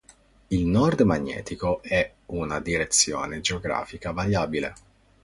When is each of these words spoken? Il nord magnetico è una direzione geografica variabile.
Il 0.47 0.65
nord 0.65 1.01
magnetico 1.03 1.83
è 1.83 2.11
una 2.31 2.59
direzione 2.59 3.39
geografica 3.39 4.09
variabile. 4.11 4.73